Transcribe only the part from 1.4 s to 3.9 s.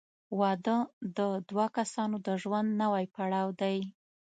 دوه کسانو د ژوند نوی پړاو دی.